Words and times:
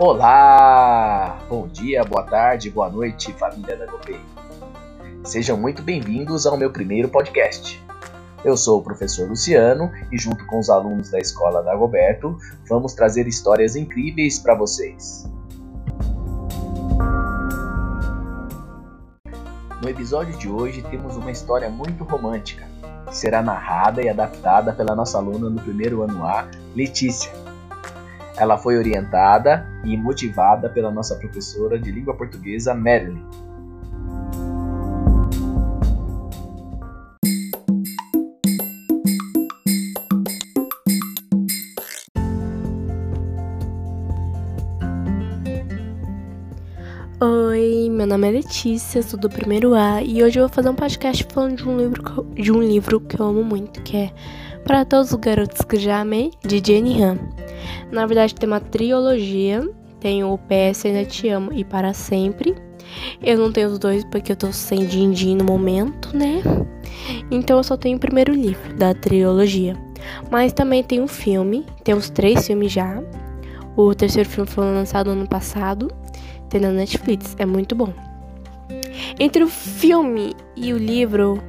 Olá! 0.00 1.40
Bom 1.48 1.66
dia, 1.66 2.04
boa 2.04 2.22
tarde, 2.22 2.70
boa 2.70 2.88
noite, 2.88 3.32
família 3.32 3.76
da 3.76 3.84
Gopei. 3.84 4.20
Sejam 5.24 5.56
muito 5.56 5.82
bem-vindos 5.82 6.46
ao 6.46 6.56
meu 6.56 6.70
primeiro 6.70 7.08
podcast. 7.08 7.84
Eu 8.44 8.56
sou 8.56 8.78
o 8.78 8.82
professor 8.84 9.28
Luciano 9.28 9.90
e, 10.12 10.16
junto 10.16 10.46
com 10.46 10.60
os 10.60 10.70
alunos 10.70 11.10
da 11.10 11.18
escola 11.18 11.64
da 11.64 11.74
Goberto, 11.74 12.38
vamos 12.68 12.94
trazer 12.94 13.26
histórias 13.26 13.74
incríveis 13.74 14.38
para 14.38 14.54
vocês. 14.54 15.28
No 19.82 19.88
episódio 19.88 20.38
de 20.38 20.48
hoje 20.48 20.80
temos 20.82 21.16
uma 21.16 21.32
história 21.32 21.68
muito 21.68 22.04
romântica, 22.04 22.64
que 23.08 23.16
será 23.16 23.42
narrada 23.42 24.00
e 24.00 24.08
adaptada 24.08 24.72
pela 24.72 24.94
nossa 24.94 25.18
aluna 25.18 25.50
no 25.50 25.60
primeiro 25.60 26.02
ano 26.02 26.24
A, 26.24 26.48
Letícia. 26.76 27.47
Ela 28.38 28.56
foi 28.56 28.78
orientada 28.78 29.66
e 29.84 29.96
motivada 29.96 30.68
pela 30.68 30.92
nossa 30.92 31.16
professora 31.16 31.76
de 31.76 31.90
língua 31.90 32.14
portuguesa, 32.14 32.72
Marilyn. 32.72 33.20
Oi, 47.20 47.90
meu 47.90 48.06
nome 48.06 48.28
é 48.28 48.30
Letícia, 48.30 49.02
sou 49.02 49.18
do 49.18 49.28
primeiro 49.28 49.74
A 49.74 50.00
e 50.00 50.22
hoje 50.22 50.38
eu 50.38 50.46
vou 50.46 50.54
fazer 50.54 50.68
um 50.68 50.76
podcast 50.76 51.26
falando 51.28 51.56
de 51.56 51.68
um 51.68 51.76
livro, 51.76 52.24
de 52.34 52.52
um 52.52 52.62
livro 52.62 53.00
que 53.00 53.20
eu 53.20 53.26
amo 53.26 53.42
muito, 53.42 53.82
que 53.82 53.96
é 53.96 54.12
Para 54.62 54.84
Todos 54.84 55.10
os 55.10 55.18
Garotos 55.18 55.62
que 55.62 55.76
Já 55.76 55.98
Amei, 55.98 56.30
de 56.46 56.62
Jenny 56.64 57.02
Han. 57.02 57.18
Na 57.90 58.06
verdade, 58.06 58.34
tem 58.34 58.48
uma 58.48 58.60
trilogia. 58.60 59.68
Tem 60.00 60.22
o 60.22 60.38
PS 60.38 60.86
Ainda 60.86 61.04
Te 61.04 61.28
Amo 61.28 61.52
e 61.52 61.64
Para 61.64 61.92
Sempre. 61.92 62.54
Eu 63.22 63.36
não 63.36 63.52
tenho 63.52 63.68
os 63.68 63.78
dois 63.78 64.04
porque 64.04 64.32
eu 64.32 64.36
tô 64.36 64.52
sem 64.52 64.86
din-din 64.86 65.36
no 65.36 65.44
momento, 65.44 66.16
né? 66.16 66.40
Então 67.30 67.58
eu 67.58 67.64
só 67.64 67.76
tenho 67.76 67.96
o 67.96 68.00
primeiro 68.00 68.32
livro 68.32 68.74
da 68.76 68.94
trilogia. 68.94 69.76
Mas 70.30 70.52
também 70.52 70.82
tem 70.82 71.00
um 71.00 71.08
filme, 71.08 71.66
tem 71.84 71.94
uns 71.94 72.08
três 72.10 72.46
filmes 72.46 72.72
já. 72.72 73.02
O 73.76 73.94
terceiro 73.94 74.28
filme 74.28 74.48
foi 74.48 74.64
lançado 74.64 75.10
ano 75.10 75.26
passado, 75.26 75.90
tem 76.48 76.60
na 76.60 76.70
Netflix, 76.70 77.36
é 77.38 77.46
muito 77.46 77.74
bom. 77.74 77.92
Entre 79.18 79.42
o 79.42 79.48
filme 79.48 80.34
e 80.56 80.72
o 80.72 80.78
livro, 80.78 81.42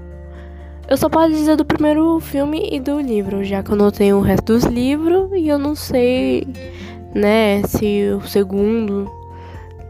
eu 0.90 0.98
só 0.98 1.08
posso 1.08 1.30
dizer 1.30 1.56
do 1.56 1.64
primeiro 1.64 2.20
filme 2.20 2.68
e 2.72 2.80
do 2.80 3.00
livro, 3.00 3.44
já 3.44 3.62
que 3.62 3.72
eu 3.72 3.76
não 3.76 3.92
tenho 3.92 4.18
o 4.18 4.22
resto 4.22 4.54
dos 4.54 4.64
livros 4.64 5.30
e 5.34 5.48
eu 5.48 5.60
não 5.60 5.76
sei, 5.76 6.48
né, 7.14 7.62
se 7.64 8.10
o 8.12 8.28
segundo. 8.28 9.10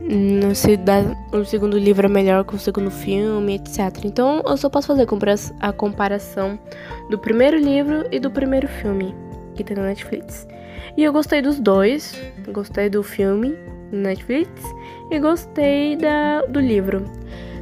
Não 0.02 0.56
se 0.56 0.76
dá, 0.76 1.04
o 1.32 1.46
segundo 1.46 1.78
livro 1.78 2.08
é 2.08 2.10
melhor 2.10 2.44
que 2.44 2.56
o 2.56 2.58
segundo 2.58 2.90
filme, 2.90 3.56
etc. 3.56 4.06
Então 4.06 4.42
eu 4.46 4.58
só 4.58 4.68
posso 4.68 4.88
fazer 4.88 5.06
a 5.60 5.72
comparação 5.72 6.58
do 7.12 7.18
primeiro 7.18 7.58
livro 7.58 8.06
e 8.12 8.20
do 8.20 8.32
primeiro 8.32 8.68
filme 8.68 9.14
que 9.54 9.64
tem 9.64 9.78
na 9.78 9.84
Netflix. 9.84 10.48
E 10.98 11.04
eu 11.04 11.14
gostei 11.14 11.42
dos 11.42 11.60
dois. 11.60 12.20
Gostei 12.52 12.90
do 12.90 13.04
filme 13.04 13.56
Netflix 13.92 14.50
e 15.12 15.20
gostei 15.20 15.96
da, 15.96 16.42
do 16.48 16.60
livro. 16.60 17.06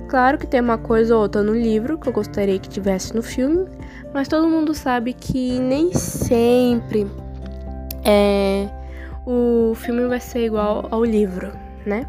Claro 0.08 0.38
que 0.38 0.48
tem 0.48 0.62
uma 0.62 0.78
coisa 0.78 1.16
ou 1.16 1.22
outra 1.22 1.44
no 1.44 1.54
livro 1.54 1.98
que 1.98 2.08
eu 2.08 2.14
gostaria 2.14 2.58
que 2.58 2.70
tivesse 2.70 3.14
no 3.14 3.22
filme, 3.22 3.68
mas 4.14 4.28
todo 4.28 4.48
mundo 4.48 4.74
sabe 4.74 5.14
que 5.14 5.60
nem 5.60 5.94
sempre 5.94 7.06
é, 8.06 8.70
o 9.26 9.74
filme 9.76 10.08
vai 10.08 10.22
ser 10.22 10.46
igual 10.46 10.88
ao 10.90 11.04
livro, 11.04 11.52
né? 11.86 12.08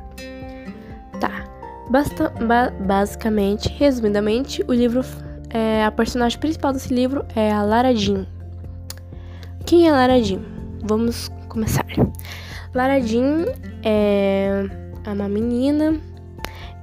Tá. 1.20 1.44
Basta, 1.90 2.30
ba 2.30 2.70
basicamente, 2.70 3.68
resumidamente, 3.68 4.64
o 4.68 4.72
livro. 4.72 5.04
É, 5.50 5.82
a 5.82 5.90
personagem 5.90 6.38
principal 6.38 6.74
desse 6.74 6.92
livro 6.92 7.24
é 7.34 7.50
a 7.50 7.62
Lara 7.62 7.94
Jean. 7.96 8.26
Quem 9.64 9.88
é 9.88 9.90
Lara 9.90 10.22
Jean? 10.22 10.42
Vamos 10.82 11.30
começar. 11.48 11.86
Lara 12.74 13.00
Jean 13.00 13.46
é 13.82 14.68
uma 15.06 15.28
menina 15.28 15.98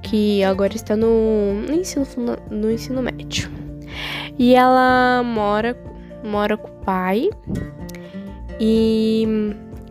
que 0.06 0.44
agora 0.44 0.74
está 0.74 0.96
no, 0.96 1.54
no, 1.66 1.74
ensino, 1.74 2.06
no 2.48 2.70
ensino 2.70 3.02
médio. 3.02 3.50
E 4.38 4.54
ela 4.54 5.22
mora, 5.24 5.76
mora 6.24 6.56
com 6.56 6.68
o 6.68 6.84
pai 6.84 7.28
e 8.60 9.26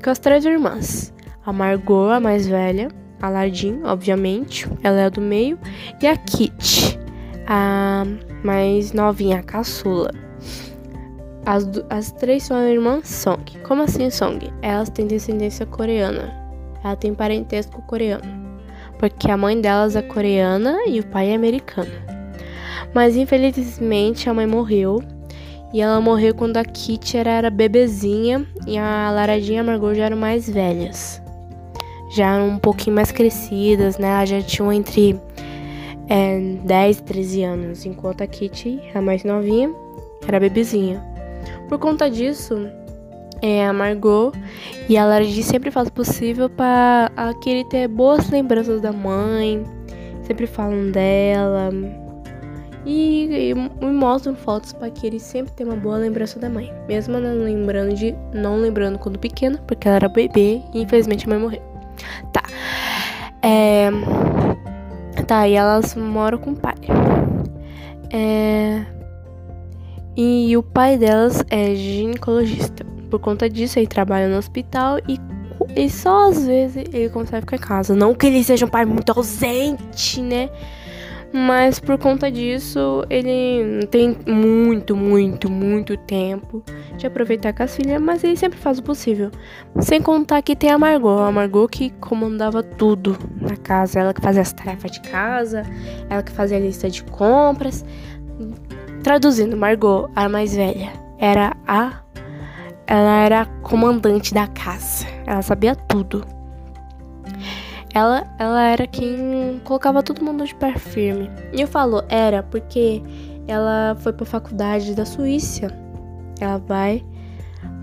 com 0.02 0.09
as 0.09 0.20
três 0.20 0.46
irmãs. 0.46 1.14
A 1.46 1.52
Margot, 1.52 2.09
a 2.09 2.20
mais 2.20 2.48
velha, 2.48 2.88
a 3.22 3.30
Ladin, 3.30 3.81
obviamente, 3.84 4.68
ela 4.81 5.02
é 5.02 5.06
a 5.06 5.09
do 5.09 5.22
meio, 5.22 5.59
e 6.02 6.08
a 6.08 6.16
Kit, 6.16 6.97
a 7.46 8.03
mais 8.44 8.94
novinha, 8.94 9.40
a 9.40 9.44
caçula. 9.44 10.12
As, 11.46 11.70
as 11.90 12.12
três 12.14 12.44
são 12.44 12.58
a 12.58 12.70
irmã 12.70 13.02
Song. 13.03 13.44
Como 13.68 13.84
assim 13.84 14.09
Song? 14.09 14.52
Elas 14.62 14.90
têm 14.90 15.06
descendência 15.06 15.66
coreana. 15.66 16.34
Ela 16.84 16.96
tem 16.96 17.14
parentesco 17.14 17.82
coreano 17.84 18.34
porque 18.98 19.30
a 19.30 19.38
mãe 19.38 19.60
delas 19.60 19.96
é 19.96 20.02
coreana 20.02 20.86
e 20.88 21.00
o 21.00 21.06
pai 21.06 21.32
é 21.32 21.36
americano. 21.36 21.92
Mas 22.94 23.16
infelizmente 23.16 24.30
a 24.30 24.34
mãe 24.34 24.48
morreu 24.48 25.04
e 25.74 25.82
ela 25.82 26.00
morreu 26.00 26.34
quando 26.34 26.58
a 26.58 26.64
Kitty 26.64 27.18
era, 27.18 27.50
bebezinha 27.50 28.46
e 28.66 28.78
a 28.78 29.12
Laradinha 29.12 29.58
e 29.58 29.60
a 29.60 29.64
Margot 29.64 29.94
já 29.94 30.06
eram 30.06 30.18
mais 30.18 30.50
velhas. 30.50 31.22
Já 32.16 32.36
eram 32.36 32.50
um 32.50 32.58
pouquinho 32.58 32.96
mais 32.96 33.12
crescidas, 33.12 33.98
né? 33.98 34.08
Elas 34.08 34.30
já 34.30 34.42
tinham 34.42 34.72
entre 34.72 35.20
é, 36.08 36.40
10 36.64 36.98
e 36.98 37.04
13 37.04 37.44
anos, 37.44 37.86
enquanto 37.86 38.22
a 38.22 38.28
Kitty, 38.28 38.80
a 38.94 39.02
mais 39.02 39.24
novinha, 39.24 39.74
era 40.26 40.40
bebezinha. 40.40 41.04
Por 41.68 41.78
conta 41.78 42.10
disso, 42.10 42.70
é, 43.41 43.66
a 43.66 43.73
Margot 43.73 44.31
e 44.88 44.97
a 44.97 45.06
Lara 45.06 45.25
sempre 45.25 45.72
faz 45.72 45.88
o 45.88 45.94
possível 45.94 46.50
para 46.50 47.34
querer 47.41 47.66
ter 47.66 47.88
boas 47.88 48.29
lembranças 48.29 48.81
da 48.81 48.91
mãe, 48.91 49.63
sempre 50.23 50.47
falam 50.47 50.91
dela 50.91 51.69
e, 52.85 53.25
e, 53.25 53.51
e 53.51 53.85
mostram 53.85 54.35
fotos 54.35 54.72
para 54.73 54.90
que 54.90 55.07
ele 55.07 55.19
sempre 55.19 55.51
tenha 55.53 55.69
uma 55.69 55.75
boa 55.75 55.97
lembrança 55.97 56.40
da 56.40 56.50
mãe, 56.50 56.72
mesmo 56.88 57.19
não 57.19 57.44
lembrando 57.44 57.94
de 57.96 58.16
não 58.34 58.57
lembrando 58.57 59.00
quando 59.00 59.18
pequena, 59.18 59.57
porque 59.67 59.88
ela 59.88 59.97
era 59.97 60.09
bebê 60.09 60.62
e 60.73 60.81
infelizmente 60.81 61.25
a 61.25 61.29
mãe 61.29 61.40
morreu. 61.40 61.62
Tá. 62.31 62.44
É, 63.41 63.90
tá, 65.28 65.47
e 65.47 65.53
elas 65.53 65.96
moram 65.96 66.38
com 66.38 66.52
o 66.52 66.56
pai. 66.56 66.75
É, 68.12 68.85
e 70.16 70.56
o 70.56 70.63
pai 70.63 70.97
delas 70.97 71.44
é 71.50 71.75
ginecologista. 71.75 72.95
Por 73.10 73.20
conta 73.20 73.50
disso, 73.50 73.80
ele 73.80 73.88
trabalha 73.88 74.28
no 74.28 74.38
hospital 74.38 75.00
e, 75.08 75.20
e 75.76 75.90
só 75.90 76.30
às 76.30 76.46
vezes 76.46 76.86
ele 76.94 77.10
consegue 77.10 77.42
ficar 77.42 77.56
em 77.56 77.60
casa. 77.60 77.96
Não 77.96 78.14
que 78.14 78.28
ele 78.28 78.44
seja 78.44 78.66
um 78.66 78.70
pai 78.70 78.86
muito 78.86 79.12
ausente, 79.12 80.22
né? 80.22 80.50
Mas 81.36 81.82
por 81.82 81.98
conta 81.98 82.32
disso, 82.32 83.04
ele 83.10 83.86
tem 83.88 84.16
muito, 84.26 84.96
muito, 84.96 85.52
muito 85.52 85.98
tempo 85.98 86.64
de 86.96 87.06
aproveitar 87.06 87.52
com 87.52 87.62
as 87.62 87.76
filhas, 87.76 88.02
mas 88.02 88.24
ele 88.24 88.38
sempre 88.38 88.58
faz 88.58 88.80
o 88.80 88.84
possível. 88.84 89.32
Sem 89.82 90.02
contar 90.02 90.42
que 90.42 90.56
tem 90.56 90.70
a 90.70 90.78
Margot, 90.78 91.20
a 91.20 91.30
Margot 91.34 91.68
que 91.68 91.90
comandava 91.90 92.64
tudo 92.64 93.18
na 93.42 93.58
casa, 93.58 94.00
ela 94.00 94.14
que 94.14 94.22
fazia 94.22 94.44
as 94.44 94.54
tarefas 94.54 94.92
de 94.92 95.02
casa, 95.02 95.64
ela 96.10 96.24
que 96.24 96.32
fazia 96.32 96.56
a 96.56 96.60
lista 96.62 96.90
de 96.90 97.04
compras. 97.04 97.84
Traduzindo, 99.04 99.58
Margot, 99.58 100.10
a 100.16 100.30
mais 100.30 100.56
velha, 100.56 100.94
era 101.20 101.53
a 101.68 102.04
ela 102.87 103.23
era 103.23 103.46
comandante 103.64 104.34
da 104.34 104.47
casa. 104.47 105.05
Ela 105.26 105.41
sabia 105.41 105.76
tudo. 105.76 106.26
Ela, 107.93 108.26
ela 108.37 108.64
era 108.64 108.85
quem 108.85 109.61
colocava 109.64 110.03
todo 110.03 110.23
mundo 110.23 110.46
de 110.46 110.53
pé 110.55 110.78
firme. 110.78 111.29
E 111.53 111.61
eu 111.61 111.67
falo 111.67 112.03
era 112.09 112.43
porque 112.43 113.02
ela 113.47 113.96
foi 113.99 114.11
para 114.11 114.26
faculdade 114.26 114.93
da 114.93 115.05
Suíça. 115.05 115.67
Ela 116.40 116.58
vai 116.58 117.03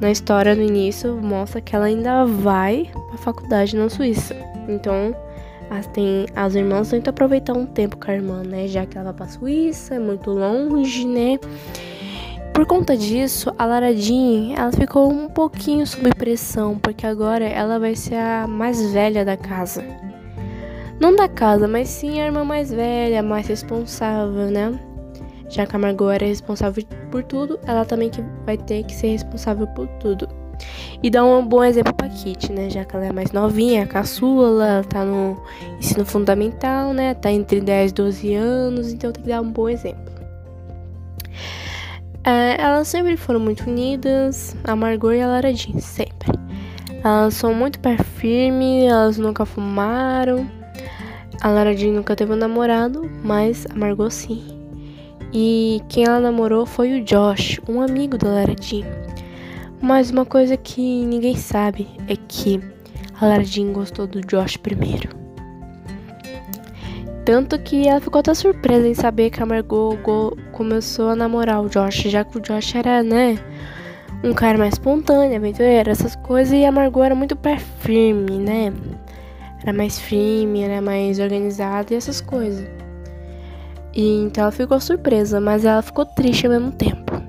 na 0.01 0.11
história 0.11 0.55
no 0.55 0.63
início 0.63 1.17
mostra 1.17 1.61
que 1.61 1.75
ela 1.75 1.87
ainda 1.87 2.25
vai 2.25 2.91
para 3.09 3.19
faculdade 3.19 3.77
na 3.77 3.89
Suíça. 3.89 4.35
Então, 4.69 5.15
as, 5.71 5.87
tem, 5.87 6.27
as 6.35 6.55
irmãs 6.55 6.91
tentam 6.91 7.11
aproveitar 7.11 7.55
um 7.55 7.65
tempo 7.65 7.97
com 7.97 8.11
a 8.11 8.15
irmã, 8.15 8.43
né? 8.43 8.69
Já 8.69 8.85
que 8.85 8.99
ela 8.99 9.07
vai 9.07 9.15
pra 9.15 9.29
Suíça, 9.29 9.95
é 9.95 9.99
muito 9.99 10.31
longe, 10.31 11.07
né? 11.07 11.39
Por 12.53 12.67
conta 12.67 12.95
disso, 12.95 13.53
a 13.59 13.65
Lara 13.65 13.97
Jean, 13.97 14.53
ela 14.55 14.71
ficou 14.71 15.11
um 15.11 15.27
pouquinho 15.27 15.87
sob 15.87 16.11
pressão, 16.15 16.79
porque 16.79 17.07
agora 17.07 17.47
ela 17.47 17.79
vai 17.79 17.97
ser 17.97 18.17
a 18.17 18.47
mais 18.47 18.93
velha 18.93 19.25
da 19.25 19.39
casa. 19.39 19.83
Não 21.01 21.17
da 21.17 21.29
casa, 21.29 21.67
mas 21.67 21.89
sim 21.89 22.21
a 22.21 22.27
irmã 22.27 22.45
mais 22.45 22.71
velha, 22.71 23.23
mais 23.23 23.47
responsável, 23.47 24.51
né? 24.51 24.79
Já 25.49 25.67
que 25.67 25.75
a 25.75 25.79
Margot 25.79 26.11
era 26.11 26.27
responsável 26.27 26.85
por 27.11 27.23
tudo, 27.23 27.59
ela 27.67 27.87
também 27.87 28.11
que 28.11 28.23
vai 28.45 28.59
ter 28.59 28.85
que 28.85 28.95
ser 28.95 29.09
responsável 29.09 29.67
por 29.69 29.89
tudo. 29.99 30.29
E 31.03 31.11
dá 31.11 31.25
um 31.25 31.45
bom 31.45 31.65
exemplo 31.65 31.95
pra 31.95 32.09
Kitty, 32.09 32.53
né? 32.53 32.69
Já 32.69 32.85
que 32.85 32.95
ela 32.95 33.07
é 33.07 33.13
mais 33.13 33.33
novinha, 33.33 33.87
caçula, 33.87 34.85
tá 34.89 35.05
no 35.05 35.43
ensino 35.79 36.05
fundamental, 36.05 36.93
né? 36.93 37.15
Tá 37.15 37.33
entre 37.33 37.61
10 37.61 37.91
e 37.91 37.95
12 37.95 38.35
anos, 38.35 38.93
então 38.93 39.11
tem 39.11 39.23
que 39.23 39.29
dar 39.29 39.41
um 39.41 39.51
bom 39.51 39.69
exemplo. 39.69 40.12
É, 42.25 42.61
elas 42.61 42.87
sempre 42.87 43.17
foram 43.17 43.41
muito 43.41 43.69
unidas, 43.69 44.57
a 44.63 44.77
Margot 44.77 45.13
e 45.13 45.21
a 45.21 45.27
Lara 45.27 45.53
Jean, 45.53 45.81
sempre. 45.81 46.31
Elas 47.03 47.35
são 47.35 47.53
muito 47.53 47.81
pé 47.81 47.97
firme, 47.97 48.87
elas 48.87 49.19
nunca 49.19 49.45
fumaram. 49.45 50.49
A 51.41 51.49
Lara 51.49 51.77
Jean 51.77 51.93
nunca 51.93 52.15
teve 52.15 52.33
um 52.33 52.37
namorado, 52.37 53.11
mas 53.25 53.67
a 53.69 53.75
Margot 53.75 54.09
sim. 54.09 54.41
E 55.33 55.81
quem 55.89 56.05
ela 56.05 56.21
namorou 56.21 56.65
foi 56.65 57.01
o 57.01 57.05
Josh, 57.05 57.61
um 57.69 57.81
amigo 57.81 58.17
da 58.17 58.29
Lara 58.29 58.55
Jean. 58.61 58.87
Mas 59.81 60.11
uma 60.11 60.25
coisa 60.25 60.57
que 60.57 61.05
ninguém 61.05 61.35
sabe 61.35 61.89
é 62.07 62.15
que 62.29 62.61
a 63.21 63.27
Lara 63.27 63.43
Jean 63.43 63.73
gostou 63.73 64.07
do 64.07 64.21
Josh 64.21 64.57
primeiro. 64.57 65.22
Tanto 67.25 67.59
que 67.59 67.87
ela 67.87 68.01
ficou 68.01 68.19
até 68.19 68.35
surpresa 68.35 68.89
em 68.89 68.95
saber 68.95 69.31
que 69.31 69.43
a 69.43 69.47
Margot 69.47 69.97
começou 70.51 71.11
a 71.11 71.17
namorar 71.17 71.63
o 71.63 71.69
Josh, 71.69 72.03
já 72.11 72.25
que 72.25 72.39
o 72.39 72.41
Josh 72.41 72.75
era, 72.75 73.03
né, 73.03 73.39
um 74.25 74.33
cara 74.33 74.59
mais 74.59 74.75
espontâneo, 74.75 75.37
aventureiro, 75.37 75.89
essas 75.91 76.17
coisas, 76.17 76.53
e 76.53 76.65
a 76.65 76.73
Margot 76.73 77.03
era 77.03 77.15
muito 77.15 77.37
pé 77.37 77.59
firme, 77.59 78.39
né? 78.39 78.73
Era 79.63 79.73
mais 79.73 79.99
firme, 79.99 80.63
era 80.63 80.83
mais 80.83 81.21
organizada 81.21 81.95
e 81.95 81.97
essas 81.97 82.21
coisas. 82.21 82.69
E 83.95 84.25
então 84.25 84.43
ela 84.43 84.53
ficou 84.53 84.81
surpresa, 84.81 85.41
mas 85.41 85.65
ela 85.65 85.83
ficou 85.83 86.05
triste 86.05 86.47
ao 86.47 86.53
mesmo 86.53 86.73
tempo. 86.73 87.23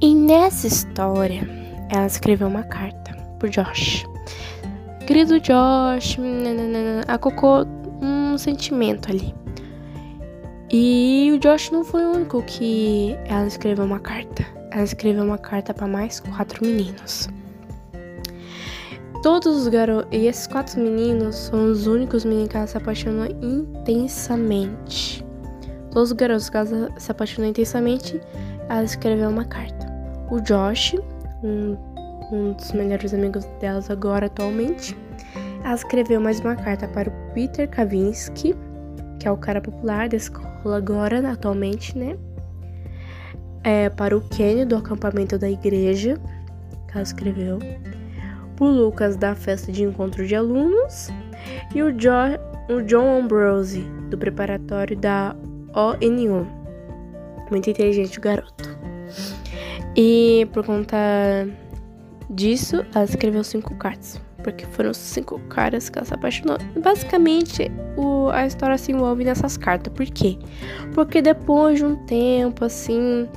E 0.00 0.14
nessa 0.14 0.66
história, 0.66 1.48
ela 1.88 2.06
escreveu 2.06 2.48
uma 2.48 2.64
carta 2.64 3.16
pro 3.38 3.48
Josh. 3.48 4.04
Querido 5.06 5.38
Josh, 5.38 6.18
a 7.06 7.18
Cocô 7.18 7.66
um 8.30 8.38
sentimento 8.38 9.10
ali. 9.10 9.34
E 10.70 11.30
o 11.34 11.38
Josh 11.38 11.70
não 11.70 11.84
foi 11.84 12.04
o 12.04 12.12
único 12.12 12.42
que 12.42 13.16
ela 13.26 13.46
escreveu 13.46 13.84
uma 13.84 13.98
carta. 13.98 14.46
Ela 14.70 14.84
escreveu 14.84 15.24
uma 15.24 15.38
carta 15.38 15.74
para 15.74 15.88
mais 15.88 16.20
quatro 16.20 16.64
meninos. 16.64 17.28
Todos 19.22 19.56
os 19.56 19.68
garotos. 19.68 20.08
E 20.12 20.26
esses 20.26 20.46
quatro 20.46 20.80
meninos 20.80 21.34
são 21.34 21.70
os 21.70 21.86
únicos 21.86 22.24
meninos 22.24 22.48
que 22.48 22.56
ela 22.56 22.66
se 22.66 22.76
apaixonou 22.76 23.26
intensamente. 23.42 25.24
Todos 25.90 26.10
os 26.10 26.16
garotos 26.16 26.48
que 26.48 26.56
ela 26.56 26.90
se 26.98 27.10
apaixonou 27.10 27.50
intensamente, 27.50 28.20
ela 28.68 28.84
escreveu 28.84 29.28
uma 29.28 29.44
carta 29.44 29.80
o 30.30 30.40
Josh, 30.40 30.94
um, 31.42 31.76
um 32.32 32.52
dos 32.52 32.72
melhores 32.72 33.12
amigos 33.12 33.44
delas 33.60 33.90
agora 33.90 34.26
atualmente, 34.26 34.96
ela 35.64 35.74
escreveu 35.74 36.20
mais 36.20 36.40
uma 36.40 36.56
carta 36.56 36.88
para 36.88 37.10
o 37.10 37.12
Peter 37.34 37.68
Kavinsky, 37.68 38.54
que 39.18 39.28
é 39.28 39.30
o 39.30 39.36
cara 39.36 39.60
popular 39.60 40.08
da 40.08 40.16
escola 40.16 40.76
agora, 40.76 41.30
atualmente, 41.30 41.96
né? 41.96 42.16
É, 43.62 43.90
para 43.90 44.16
o 44.16 44.20
Kenny 44.20 44.64
do 44.64 44.76
acampamento 44.76 45.38
da 45.38 45.50
igreja, 45.50 46.18
que 46.88 46.92
ela 46.94 47.02
escreveu. 47.02 47.58
O 48.58 48.64
Lucas 48.64 49.16
da 49.16 49.34
festa 49.34 49.70
de 49.70 49.82
encontro 49.84 50.26
de 50.26 50.34
alunos. 50.34 51.08
E 51.74 51.82
o, 51.82 51.92
jo 51.92 52.10
o 52.68 52.82
John 52.82 53.20
Ambrose, 53.22 53.82
do 54.10 54.18
preparatório 54.18 54.96
da 54.96 55.34
ONU. 55.74 56.46
Muito 57.50 57.70
inteligente 57.70 58.18
o 58.18 58.22
garoto. 58.22 58.78
E 59.96 60.46
por 60.52 60.64
conta 60.64 60.96
disso, 62.28 62.84
ela 62.94 63.04
escreveu 63.04 63.42
cinco 63.42 63.74
cartas. 63.76 64.20
Porque 64.42 64.64
foram 64.66 64.92
cinco 64.94 65.38
caras 65.48 65.88
que 65.88 65.98
ela 65.98 66.06
se 66.06 66.14
apaixonou. 66.14 66.56
Basicamente, 66.82 67.70
o, 67.96 68.28
a 68.30 68.46
história 68.46 68.78
se 68.78 68.92
envolve 68.92 69.24
nessas 69.24 69.56
cartas. 69.56 69.92
Por 69.92 70.06
quê? 70.06 70.38
Porque 70.94 71.20
depois 71.20 71.78
de 71.78 71.84
um 71.84 71.96
tempo, 72.06 72.64
assim, 72.64 73.28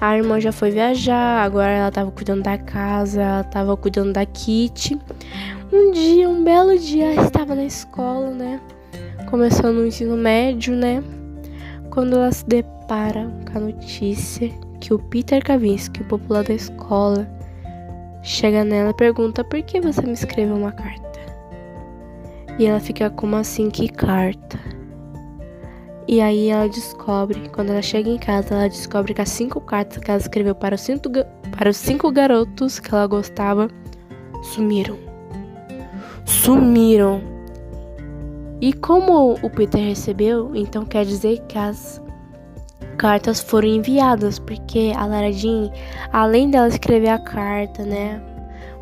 a 0.00 0.16
irmã 0.16 0.40
já 0.40 0.52
foi 0.52 0.70
viajar, 0.70 1.42
agora 1.42 1.70
ela 1.70 1.90
tava 1.90 2.10
cuidando 2.10 2.42
da 2.42 2.56
casa, 2.56 3.20
ela 3.20 3.44
tava 3.44 3.76
cuidando 3.76 4.12
da 4.12 4.24
Kitty. 4.24 4.98
Um 5.72 5.90
dia, 5.90 6.28
um 6.28 6.42
belo 6.42 6.78
dia, 6.78 7.12
ela 7.12 7.26
estava 7.26 7.54
na 7.54 7.64
escola, 7.64 8.30
né? 8.30 8.60
Começando 9.28 9.78
o 9.78 9.86
ensino 9.86 10.16
médio, 10.16 10.74
né? 10.74 11.02
Quando 11.90 12.14
ela 12.14 12.30
se 12.30 12.46
depara 12.46 13.28
com 13.50 13.58
a 13.58 13.60
notícia 13.60 14.50
que 14.80 14.94
o 14.94 14.98
Peter 14.98 15.42
Kavinsky, 15.42 16.02
o 16.02 16.04
popular 16.04 16.44
da 16.44 16.54
escola, 16.54 17.28
chega 18.26 18.64
nela 18.64 18.90
e 18.90 18.94
pergunta 18.94 19.44
por 19.44 19.62
que 19.62 19.80
você 19.80 20.02
me 20.02 20.12
escreveu 20.12 20.56
uma 20.56 20.72
carta. 20.72 21.06
E 22.58 22.66
ela 22.66 22.80
fica 22.80 23.08
como 23.08 23.36
assim, 23.36 23.70
que 23.70 23.88
carta? 23.88 24.58
E 26.08 26.20
aí 26.20 26.48
ela 26.48 26.68
descobre, 26.68 27.48
quando 27.50 27.70
ela 27.70 27.82
chega 27.82 28.10
em 28.10 28.18
casa, 28.18 28.54
ela 28.54 28.68
descobre 28.68 29.14
que 29.14 29.20
as 29.20 29.28
cinco 29.28 29.60
cartas 29.60 29.98
que 29.98 30.10
ela 30.10 30.18
escreveu 30.18 30.54
para 30.54 30.74
os 30.74 30.80
cinco, 30.80 31.08
para 31.56 31.70
os 31.70 31.76
cinco 31.76 32.10
garotos 32.10 32.80
que 32.80 32.92
ela 32.92 33.06
gostava 33.06 33.68
sumiram. 34.42 34.98
Sumiram. 36.24 37.22
E 38.60 38.72
como 38.72 39.34
o 39.34 39.50
Peter 39.50 39.80
recebeu, 39.80 40.50
então 40.54 40.84
quer 40.84 41.04
dizer 41.04 41.42
que 41.46 41.58
as 41.58 42.00
cartas 42.96 43.40
foram 43.40 43.68
enviadas, 43.68 44.38
porque 44.38 44.92
a 44.96 45.06
Lara 45.06 45.32
Jean, 45.32 45.70
além 46.12 46.50
dela 46.50 46.68
escrever 46.68 47.10
a 47.10 47.18
carta, 47.18 47.84
né, 47.84 48.20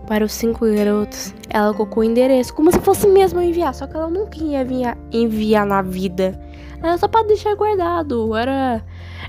para 0.07 0.25
os 0.25 0.33
cinco 0.33 0.67
garotos, 0.67 1.35
ela 1.51 1.73
colocou 1.73 2.03
o 2.03 2.05
endereço, 2.05 2.55
como 2.55 2.71
se 2.71 2.79
fosse 2.81 3.07
mesmo 3.07 3.41
enviar, 3.41 3.75
só 3.75 3.87
que 3.87 3.97
ela 3.97 4.09
nunca 4.09 4.39
ia 4.43 4.63
enviar, 4.63 4.99
enviar 5.13 5.67
na 5.67 5.83
vida. 5.83 6.39
Era 6.83 6.99
só 6.99 7.09
para 7.09 7.27
deixar 7.27 7.55
guardado, 7.55 8.35
era, 8.37 8.85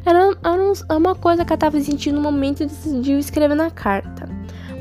era, 0.06 0.38
era 0.44 0.98
uma 0.98 1.16
coisa 1.16 1.46
que 1.46 1.54
ela 1.54 1.58
estava 1.58 1.80
sentindo 1.80 2.16
no 2.16 2.22
momento 2.22 2.64
e 2.64 2.66
decidiu 2.66 3.18
escrever 3.18 3.56
na 3.56 3.72
carta. 3.72 4.28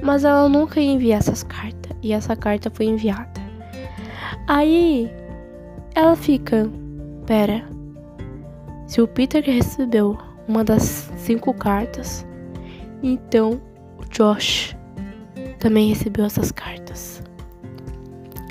Mas 0.02 0.24
ela 0.24 0.48
nunca 0.48 0.80
ia 0.80 0.92
enviar 0.92 1.20
essas 1.20 1.42
cartas, 1.44 1.96
e 2.02 2.12
essa 2.12 2.34
carta 2.34 2.70
foi 2.70 2.86
enviada. 2.86 3.40
Aí, 4.48 5.10
ela 5.94 6.16
fica, 6.16 6.68
pera, 7.24 7.64
se 8.94 9.02
o 9.02 9.08
Peter 9.08 9.42
recebeu 9.44 10.16
uma 10.46 10.62
das 10.62 11.10
cinco 11.16 11.52
cartas, 11.52 12.24
então 13.02 13.60
o 13.98 14.04
Josh 14.08 14.76
também 15.58 15.88
recebeu 15.88 16.24
essas 16.24 16.52
cartas. 16.52 17.20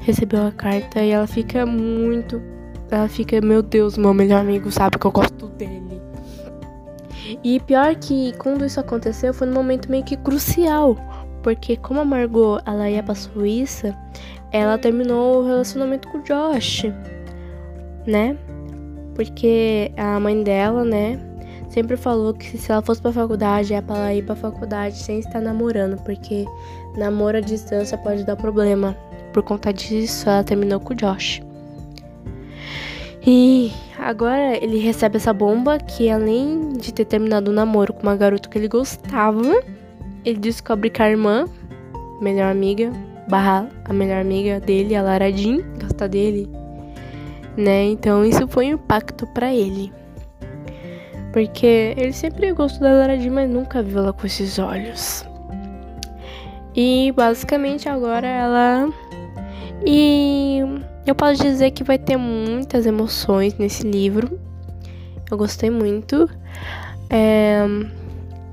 Recebeu 0.01 0.45
a 0.45 0.51
carta 0.51 1.01
e 1.01 1.11
ela 1.11 1.27
fica 1.27 1.65
muito. 1.65 2.41
Ela 2.91 3.07
fica, 3.07 3.39
meu 3.39 3.63
Deus, 3.63 3.97
meu 3.97 4.13
melhor 4.13 4.41
amigo 4.41 4.69
sabe 4.69 4.99
que 4.99 5.07
eu 5.07 5.11
gosto 5.11 5.47
dele. 5.47 6.01
E 7.41 7.61
pior 7.61 7.95
que 7.95 8.33
quando 8.37 8.65
isso 8.65 8.81
aconteceu 8.81 9.33
foi 9.33 9.47
num 9.47 9.53
momento 9.53 9.89
meio 9.89 10.03
que 10.03 10.17
crucial. 10.17 10.97
Porque 11.41 11.77
como 11.77 12.01
a 12.01 12.05
Margot 12.05 12.59
ela 12.65 12.89
ia 12.89 13.01
pra 13.01 13.15
Suíça, 13.15 13.97
ela 14.51 14.77
terminou 14.77 15.41
o 15.41 15.47
relacionamento 15.47 16.09
com 16.09 16.17
o 16.17 16.21
Josh, 16.21 16.83
né? 18.05 18.37
Porque 19.15 19.91
a 19.97 20.19
mãe 20.19 20.43
dela, 20.43 20.83
né, 20.83 21.19
sempre 21.69 21.97
falou 21.97 22.33
que 22.33 22.57
se 22.57 22.71
ela 22.71 22.81
fosse 22.81 23.01
pra 23.01 23.11
faculdade, 23.11 23.73
é 23.73 23.81
pra 23.81 23.95
ela 23.95 24.13
ir 24.13 24.23
pra 24.23 24.35
faculdade 24.35 24.97
sem 24.97 25.19
estar 25.19 25.41
namorando, 25.41 25.97
porque 26.03 26.45
namoro 26.95 27.37
à 27.37 27.41
distância 27.41 27.97
pode 27.97 28.23
dar 28.23 28.35
problema. 28.35 28.95
Por 29.33 29.41
conta 29.41 29.73
disso, 29.73 30.29
ela 30.29 30.43
terminou 30.43 30.79
com 30.79 30.93
o 30.93 30.95
Josh. 30.95 31.41
E 33.25 33.71
agora 33.97 34.55
ele 34.61 34.77
recebe 34.77 35.17
essa 35.17 35.33
bomba 35.33 35.79
que 35.79 36.09
além 36.09 36.73
de 36.73 36.93
ter 36.93 37.05
terminado 37.05 37.49
o 37.49 37.53
namoro 37.53 37.93
com 37.93 38.03
uma 38.03 38.15
garota 38.15 38.49
que 38.49 38.57
ele 38.57 38.67
gostava, 38.67 39.63
ele 40.23 40.39
descobre 40.39 40.89
que 40.89 41.01
a 41.01 41.09
irmã, 41.09 41.47
melhor 42.21 42.51
amiga, 42.51 42.91
barra 43.27 43.67
a 43.85 43.93
melhor 43.93 44.21
amiga 44.21 44.59
dele, 44.59 44.95
a 44.95 45.01
Lara 45.01 45.31
Jean, 45.31 45.61
gosta 45.81 46.07
dele 46.07 46.62
né? 47.57 47.85
Então 47.85 48.25
isso 48.25 48.47
foi 48.47 48.67
um 48.67 48.73
impacto 48.73 49.27
para 49.27 49.53
ele. 49.53 49.91
Porque 51.31 51.95
ele 51.97 52.13
sempre 52.13 52.51
gostou 52.53 52.81
da 52.81 52.93
Lara 52.93 53.19
Jean, 53.19 53.33
mas 53.33 53.49
nunca 53.49 53.81
viu 53.81 53.99
ela 53.99 54.13
com 54.13 54.25
esses 54.25 54.59
olhos. 54.59 55.25
E 56.75 57.11
basicamente 57.15 57.89
agora 57.89 58.27
ela. 58.27 58.93
E 59.85 60.59
eu 61.05 61.15
posso 61.15 61.41
dizer 61.41 61.71
que 61.71 61.83
vai 61.83 61.97
ter 61.97 62.17
muitas 62.17 62.85
emoções 62.85 63.55
nesse 63.57 63.83
livro. 63.83 64.39
Eu 65.29 65.37
gostei 65.37 65.69
muito. 65.69 66.29
É... 67.09 67.65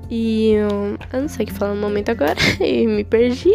E 0.09 0.51
eu 0.51 0.97
não 1.21 1.29
sei 1.29 1.45
o 1.45 1.47
que 1.47 1.53
falar 1.53 1.73
no 1.73 1.79
momento 1.79 2.09
agora, 2.09 2.35
e 2.59 2.85
me 2.85 3.03
perdi. 3.03 3.53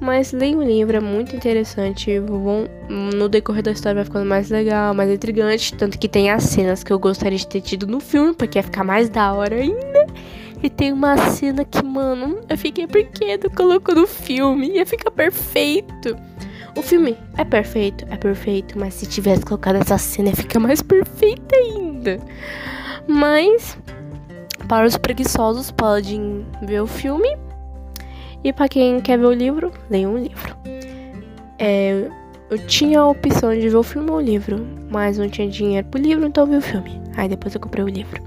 Mas 0.00 0.32
leia 0.32 0.56
o 0.56 0.62
livro, 0.62 0.96
é 0.96 1.00
muito 1.00 1.34
interessante. 1.34 2.18
Vão, 2.18 2.66
no 2.88 3.28
decorrer 3.28 3.62
da 3.62 3.72
história 3.72 3.96
vai 3.96 4.04
ficando 4.04 4.26
mais 4.26 4.50
legal, 4.50 4.92
mais 4.92 5.10
intrigante. 5.10 5.74
Tanto 5.74 5.98
que 5.98 6.08
tem 6.08 6.30
as 6.30 6.44
cenas 6.44 6.84
que 6.84 6.92
eu 6.92 6.98
gostaria 6.98 7.38
de 7.38 7.46
ter 7.46 7.60
tido 7.60 7.86
no 7.86 8.00
filme, 8.00 8.34
porque 8.34 8.58
ia 8.58 8.62
ficar 8.62 8.84
mais 8.84 9.08
da 9.08 9.32
hora 9.32 9.56
ainda. 9.56 10.06
E 10.62 10.70
tem 10.70 10.92
uma 10.92 11.16
cena 11.30 11.64
que, 11.64 11.84
mano, 11.84 12.40
eu 12.48 12.56
fiquei, 12.56 12.86
não 12.86 13.50
colocou 13.54 13.94
no 13.94 14.06
filme? 14.06 14.70
Ia 14.72 14.86
ficar 14.86 15.10
perfeito. 15.10 16.16
O 16.76 16.82
filme 16.82 17.16
é 17.36 17.44
perfeito, 17.44 18.04
é 18.10 18.16
perfeito, 18.16 18.78
mas 18.78 18.94
se 18.94 19.06
tivesse 19.06 19.44
colocado 19.44 19.76
essa 19.76 19.96
cena, 19.96 20.30
ia 20.30 20.36
ficar 20.36 20.58
mais 20.58 20.82
perfeita 20.82 21.54
ainda. 21.54 22.18
Mas, 23.06 23.78
para 24.66 24.86
os 24.86 24.96
preguiçosos, 24.96 25.70
podem 25.70 26.44
ver 26.62 26.80
o 26.80 26.86
filme. 26.86 27.28
E 28.44 28.52
para 28.52 28.68
quem 28.68 29.00
quer 29.00 29.18
ver 29.18 29.24
o 29.24 29.32
livro, 29.32 29.72
leia 29.90 30.08
um 30.08 30.18
livro. 30.18 30.54
É, 31.58 32.10
eu 32.50 32.58
tinha 32.66 33.00
a 33.00 33.08
opção 33.08 33.54
de 33.54 33.68
ver 33.68 33.76
o 33.76 33.82
filme 33.82 34.10
ou 34.10 34.18
o 34.18 34.20
livro, 34.20 34.64
mas 34.90 35.16
não 35.16 35.28
tinha 35.28 35.48
dinheiro 35.48 35.86
pro 35.88 36.00
livro, 36.00 36.26
então 36.26 36.44
eu 36.44 36.50
vi 36.50 36.56
o 36.58 36.60
filme. 36.60 37.00
Aí 37.16 37.26
depois 37.26 37.54
eu 37.54 37.60
comprei 37.60 37.82
o 37.82 37.88
livro. 37.88 38.22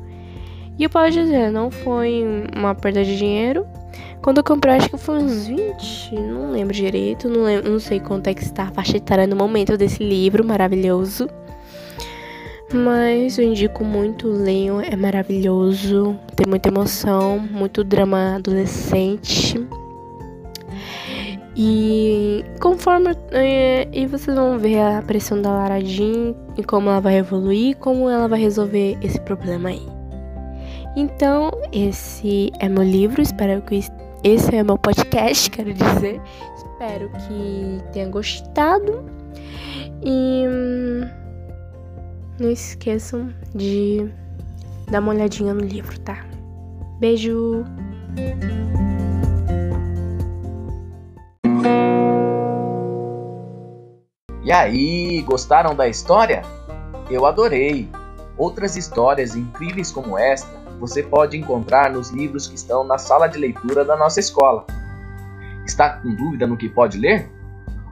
E 0.80 0.84
eu 0.84 0.90
posso 0.90 1.12
dizer, 1.12 1.52
não 1.52 1.70
foi 1.70 2.26
uma 2.56 2.74
perda 2.74 3.04
de 3.04 3.16
dinheiro. 3.16 3.66
Quando 4.22 4.40
eu 4.40 4.44
comprei, 4.44 4.76
acho 4.76 4.90
que 4.90 4.98
foi 4.98 5.20
uns 5.20 5.48
20, 5.48 6.16
não 6.16 6.52
lembro 6.52 6.74
direito, 6.74 7.30
não, 7.30 7.44
lembro, 7.44 7.72
não 7.72 7.80
sei 7.80 8.00
quanto 8.00 8.28
é 8.28 8.34
que 8.34 8.44
está 8.44 8.64
a 8.64 8.72
faixa 8.72 8.98
etária 8.98 9.28
no 9.28 9.36
momento 9.36 9.78
desse 9.78 10.04
livro 10.04 10.44
maravilhoso. 10.44 11.30
Mas 12.74 13.38
eu 13.38 13.46
indico 13.46 13.84
muito, 13.84 14.28
leiam, 14.28 14.82
é 14.82 14.96
maravilhoso, 14.96 16.20
tem 16.36 16.46
muita 16.48 16.70
emoção, 16.70 17.40
muito 17.40 17.84
drama 17.84 18.36
adolescente. 18.36 19.66
E 21.58 22.46
conforme. 22.62 23.18
É, 23.32 23.88
e 23.92 24.06
vocês 24.06 24.38
vão 24.38 24.60
ver 24.60 24.80
a 24.80 25.02
pressão 25.02 25.42
da 25.42 25.50
Lara 25.50 25.84
Jean 25.84 26.36
e 26.56 26.64
como 26.64 26.90
ela 26.90 27.02
vai 27.02 27.18
evoluir, 27.18 27.76
como 27.78 28.08
ela 28.08 28.28
vai 28.28 28.40
resolver 28.40 28.96
esse 29.02 29.20
problema 29.22 29.70
aí. 29.70 29.82
Então, 30.96 31.50
esse 31.72 32.52
é 32.60 32.70
meu 32.70 32.84
livro, 32.84 33.22
espero 33.22 33.62
que 33.62 33.80
esse 34.24 34.56
é 34.56 34.64
meu 34.64 34.78
podcast, 34.78 35.50
quero 35.52 35.74
dizer. 35.74 36.22
Espero 36.56 37.10
que 37.10 37.84
tenha 37.92 38.08
gostado. 38.08 39.04
E 40.04 40.46
hum, 40.48 41.10
não 42.40 42.52
esqueçam 42.52 43.30
de 43.56 44.08
dar 44.92 45.00
uma 45.00 45.12
olhadinha 45.14 45.56
no 45.56 45.62
livro, 45.62 46.00
tá? 46.02 46.24
Beijo! 47.00 47.64
E 54.48 54.51
aí, 54.54 55.22
gostaram 55.24 55.75
da 55.75 55.89
história? 55.89 56.42
Eu 57.12 57.25
adorei! 57.25 57.92
Outras 58.38 58.77
histórias 58.77 59.36
incríveis 59.36 59.92
como 59.92 60.18
esta 60.18 60.48
você 60.80 61.04
pode 61.04 61.36
encontrar 61.36 61.92
nos 61.92 62.12
livros 62.12 62.48
que 62.48 62.56
estão 62.56 62.86
na 62.86 62.98
sala 62.98 63.27
de 63.27 63.38
leitura 63.38 63.84
da 63.84 63.98
nossa 63.98 64.22
escola. 64.22 64.66
Está 65.66 65.98
com 65.98 66.16
dúvida 66.16 66.48
no 66.48 66.56
que 66.56 66.70
pode 66.70 66.98
ler? 66.98 67.30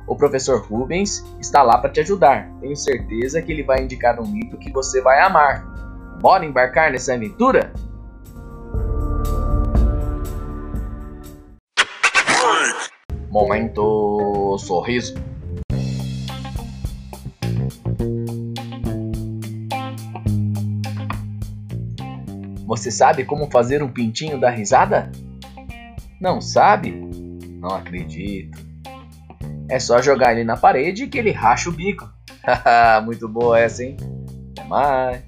O 0.08 0.16
professor 0.16 0.66
Rubens 0.66 1.26
está 1.42 1.62
lá 1.62 1.78
para 1.78 1.90
te 1.90 2.00
ajudar. 2.00 2.50
Tenho 2.62 2.78
certeza 2.78 3.42
que 3.42 3.52
ele 3.52 3.64
vai 3.64 3.84
indicar 3.84 4.18
um 4.18 4.24
livro 4.24 4.58
que 4.58 4.72
você 4.72 5.02
vai 5.02 5.20
amar. 5.20 5.62
Bora 6.22 6.46
embarcar 6.46 6.90
nessa 6.90 7.16
aventura? 7.16 7.74
Momento 13.30 14.58
sorriso. 14.58 15.35
Você 22.66 22.90
sabe 22.90 23.24
como 23.26 23.50
fazer 23.52 23.84
um 23.84 23.90
pintinho 23.90 24.40
da 24.40 24.50
risada? 24.50 25.12
Não 26.20 26.42
sabe? 26.42 26.92
Não 27.60 27.70
acredito. 27.70 28.58
É 29.70 29.80
só 29.80 30.02
jogar 30.02 30.34
ele 30.34 30.44
na 30.44 30.58
parede 30.58 31.08
que 31.08 31.18
ele 31.18 31.32
racha 31.32 31.70
o 31.70 31.74
bico. 31.74 32.10
Muito 33.06 33.28
boa 33.28 33.60
essa, 33.60 33.84
hein? 33.84 33.98
Até 34.52 34.64
mais. 34.68 35.24